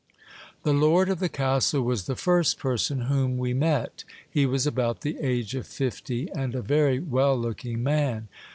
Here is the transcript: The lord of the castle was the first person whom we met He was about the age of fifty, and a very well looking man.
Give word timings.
The 0.63 0.73
lord 0.73 1.09
of 1.11 1.19
the 1.19 1.29
castle 1.29 1.83
was 1.83 2.05
the 2.07 2.15
first 2.15 2.57
person 2.57 3.01
whom 3.01 3.37
we 3.37 3.53
met 3.53 4.03
He 4.27 4.47
was 4.47 4.65
about 4.65 5.01
the 5.01 5.19
age 5.19 5.53
of 5.53 5.67
fifty, 5.67 6.27
and 6.31 6.55
a 6.55 6.61
very 6.63 6.97
well 6.99 7.37
looking 7.37 7.83
man. 7.83 8.27